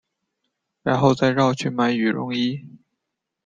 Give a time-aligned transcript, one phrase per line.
[0.81, 2.67] 然后再绕去买羽绒衣